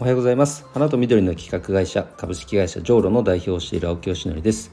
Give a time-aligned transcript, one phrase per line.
[0.00, 0.64] おはようございます。
[0.72, 4.72] 花と緑の企画会社株式会社ジョーロの代表をしている青木よしのりです、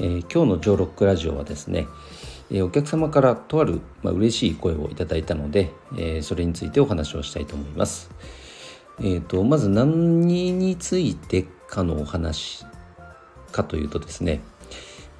[0.00, 1.86] えー、今日のジョーロックラジオはですね、
[2.50, 8.10] えー、お客様からとあるまあ、嬉しい声をいただいたので、えー、それについてお話をしたいと思います。
[8.98, 12.66] えーと、まず何についてかのお話
[13.52, 14.40] かというとですね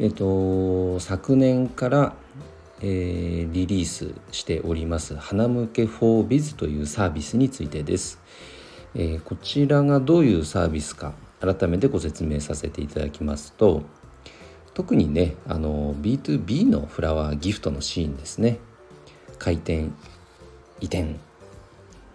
[0.01, 2.17] えっ、と昨年から
[2.81, 8.19] えー、リリースしております「花向け 4biz」というサービスについてです、
[8.95, 13.83] え、こちらがどういうサービスか改めてご説明させていただきますと
[14.73, 18.59] 特にねあの B2B のフラワーギフトのシーンですね。
[19.39, 19.95] 開店
[20.81, 21.17] 移転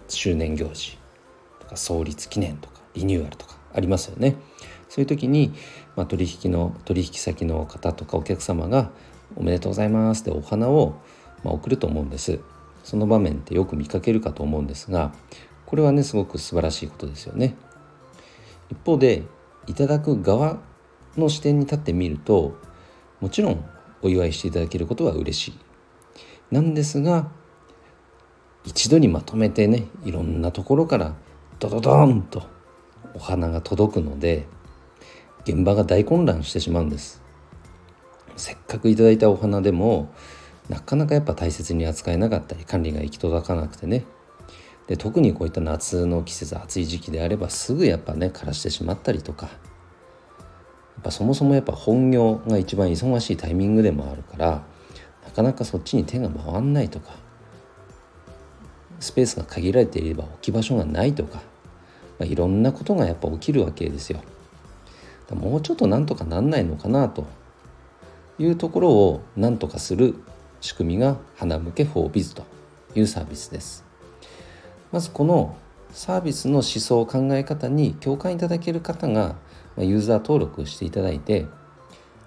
[0.08, 0.98] 周年行事
[1.60, 4.36] とか創立記念とかリニューアルとかありますよね。
[4.90, 5.54] そういう時に、
[5.96, 8.92] まあ、取引の取引先の方とかお客様が
[9.36, 11.00] おめでとうございますってお花を、
[11.44, 12.40] まあ、送ると思うんです。
[12.84, 15.14] その場面ってよく見かけるかと思うんですが
[15.70, 17.56] これはねすごく素晴らしいことですよね。
[18.72, 19.24] 一方で
[19.68, 20.58] いただく側
[21.16, 22.56] の視点に立ってみると
[23.20, 23.64] もちろん
[24.02, 25.60] お祝いしていただけることは嬉しい。
[26.52, 27.30] なんですが
[28.66, 31.16] 一度にまとめてねいろんなところから
[31.60, 32.44] ドドドンと
[33.14, 34.48] お花が届くので
[35.46, 37.22] 現場が大混乱してしまうんです。
[38.36, 40.12] せっかくいただいたお花でも
[40.68, 44.06] なかなかやっぱ大切に扱えなかったり管理が行き届かなくてね
[44.90, 49.52] で特にこういった夏の季節暑い時期であればすぐやっぱね枯らしてしまったりとかや
[51.02, 54.64] っぱそもそもやっぱ本業が一番忙しいタイミングでもあるから
[55.26, 57.12] なかなかそっちに手が回んないとか
[59.00, 61.36] スペースが限られていれば置き場所がないとか、
[62.18, 64.22] まあ、いろんなことがやっぱ起きるわけですよ。
[65.30, 67.28] もうちょっとなんとかなんないのかなと
[68.40, 70.16] いうところを何とかする
[70.60, 72.44] 仕組みが花向け 4biz と
[72.96, 73.89] いうサービスです。
[74.92, 75.56] まずこの
[75.92, 79.36] サービスの思想考え方に共感いただける方が
[79.78, 81.48] ユーザー登録していただいて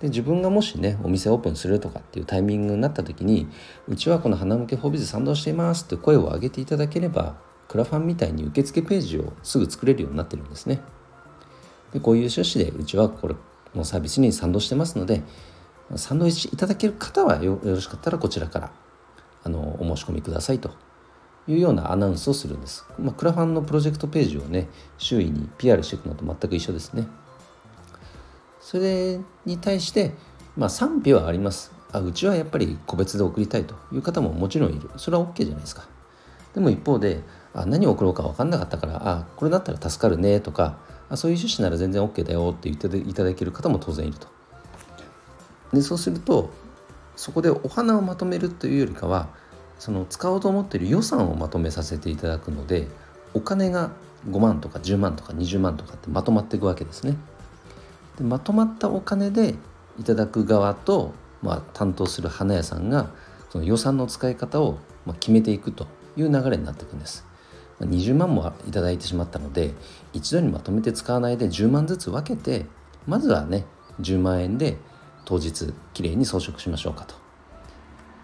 [0.01, 3.47] で自分がもしねお店オープンするとかっていうタイミングになった時に
[3.87, 7.37] うちはこの花向けフォーズ賛同していますって声を上げていただければ
[7.69, 10.81] クラファンみたいに受付ページをすぐ作れるようになってるんですね。
[11.93, 13.35] でこういう趣旨でうちはこれ
[13.75, 15.23] のサービスに賛同してますので
[15.97, 18.73] サンドイッチいただける方はよろしかったらこちらから
[19.45, 20.71] あのお申し込みくださいと
[21.49, 22.85] いうようなアナウンスをするんです。
[22.99, 27.07] まあ、クラファンのプロジェクトページをね周囲に PR していくのと全く一緒ですね。
[28.61, 30.13] それに対して、
[30.57, 31.73] まあ、賛否はあります。
[31.93, 34.91] あうちはやっぱり個別で送りたいという方ももちろんいる。
[34.97, 35.85] それは OK じゃないですか。
[36.55, 37.23] でも一方で
[37.55, 40.79] あ何を送ろうか分かんなかったからあこれだったら助かるねとか
[41.09, 44.29] あそういう趣旨なら全然 OK だよって言っていただける方も当然いると。
[45.73, 46.51] でそうすると
[47.17, 49.29] そこでお花をまとめるというよりかは
[49.83, 52.87] その使おうと思っている予算をまとめさせていただくので
[53.35, 53.91] お金が
[54.31, 57.17] 5万とか10万とか20万とかってまとまっていくわけですね。
[58.17, 59.57] でまとまったお金で
[59.99, 63.11] いただく側と、まあ、担当する花屋さんが
[63.51, 64.79] その予算の使い方を
[65.19, 67.27] 決めていくという流れになっていくんです。
[67.81, 69.75] 20万もいただいてしまったので
[70.13, 72.67] 一度にまとめて使わないで10万ずつ分けて
[73.09, 73.65] まずはね
[74.01, 74.77] 10万円で
[75.25, 77.17] 当日きれいに装飾しましょうかと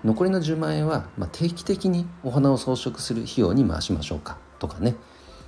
[0.04, 4.94] 残りの10万円は、まあ、定期的にお花を装飾する費用に回しましょうかとかね。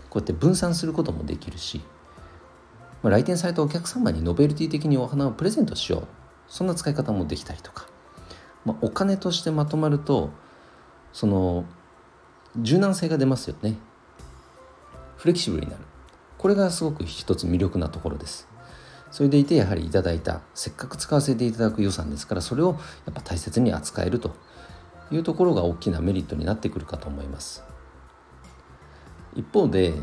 [0.09, 1.81] こうやって分散することもできるし、
[3.03, 6.07] まあ、来店されたお客様にノベルティ的にお花をプレゼントしよう。
[6.49, 7.87] そんな使い方もできたりとか、
[8.65, 10.31] まあ、お金としてまとまると
[11.13, 11.65] その
[12.57, 13.77] 柔軟性が出ますよね。
[15.17, 15.85] フレキシブルになる。
[16.39, 18.49] これがすごく一つ魅力なところです。
[19.11, 24.37] それでいてやはりいただいたせっかく使わせていただく予算ですからそれをやっぱ大切に扱えると
[25.11, 27.65] いうところが大きなメリットになってくるかと思います。
[29.35, 29.95] 一方で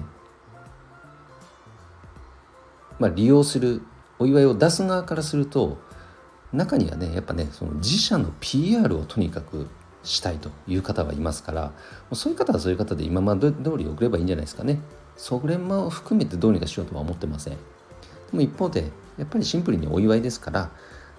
[3.00, 3.82] まあ利用する
[4.20, 5.78] お祝いを出す側からすると
[6.52, 9.68] 中にはねやっぱねその自社の PR をとにかく
[10.04, 11.72] したいという方はいますから
[12.14, 14.80] そういう方はそういう方で今まで通り送ればいいんじゃないですかね。
[15.18, 17.58] それも含めてどうにかしようとは思ってません。
[18.32, 20.72] でも一方でやっぱりシンプルにお祝いですから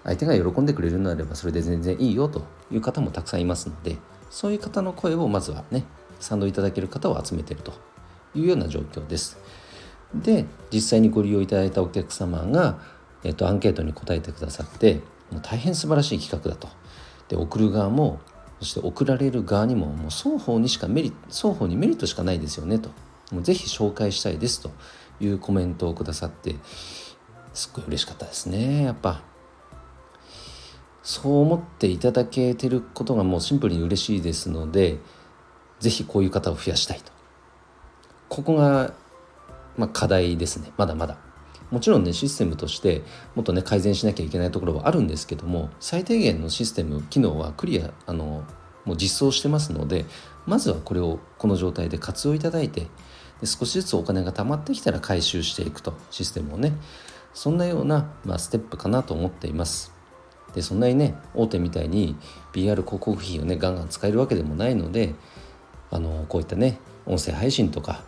[0.04, 3.96] 相手が喜んでくれるのであればそれで全然いいよという方もたくさんいますので
[4.30, 5.84] そういう方の声をまずはね
[6.20, 7.72] 賛同いただける方を集めてると
[8.34, 9.38] いうような状況です。
[10.14, 12.78] で実際にご利用いただいたお客様が、
[13.24, 16.68] えっと、アンケートに答えてくださってもう大変素晴らしい企画だと。
[17.28, 18.20] で送る側も
[18.60, 22.90] そして送られる側にももう双方にしかメリ双方にメリットしかないですよねと
[23.30, 24.70] もうぜひ紹介したいですと
[25.20, 26.56] いうコメントをくださって
[27.54, 28.84] すっごい嬉しかったですね。
[28.84, 29.22] やっぱ。
[31.02, 34.98] そう思っていただけてることがもうシンプルに嬉しいですので
[35.80, 37.12] 是非こういう方を増やしたいと。
[38.28, 38.92] ここが
[39.78, 40.72] まあ、課題ですね。
[40.76, 41.16] まだまだ。
[41.70, 43.02] もちろんねシステムとして
[43.34, 48.42] もっとね改善しなきゃいけないところはあるんですけども最低限のシステム機能はクリアあの
[48.86, 50.06] もう実装してますので
[50.46, 52.86] まずはこれをこの状態で活用いただいて
[53.40, 56.72] で少しずつお金が貯まってきたら回収していくとシステムをね
[57.34, 59.92] そんなような、まあ、ステップかなと思っています
[60.54, 62.16] でそんなにね大手みたいに
[62.52, 65.14] PR 広告費をねガンガン使えるわけでもないので
[65.90, 68.02] あのこういったね音声配信とか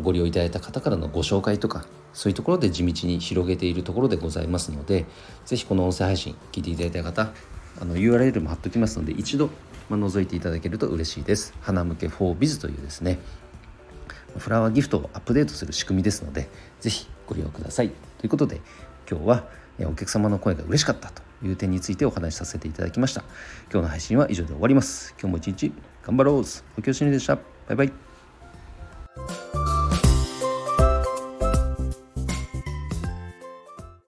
[0.00, 5.06] ご利用いただいた方からのご紹介とかそういうところで地道に広げているところでございますので
[5.44, 7.32] 是非この音声配信聞いていただいた方
[7.80, 9.50] あの URL も貼っときますので一度、
[9.88, 11.54] まあ、覗いていただけると嬉しいです。
[11.60, 13.20] 花向け 4biz というですね
[14.38, 16.48] フラワーギフトをアップデートする仕組みですので
[16.80, 17.90] 是非ご利用ください。
[18.18, 18.60] ということで
[19.10, 19.44] 今日は
[19.80, 23.22] お客様の声が嬉しかったという点についてお話しさせていただきました。
[23.70, 25.14] 今日の配信は以上で終わります。
[25.20, 26.44] 今日も一日頑張ろう
[26.78, 27.36] おきよしにでした。
[27.36, 27.42] バ
[27.72, 28.07] イバイ。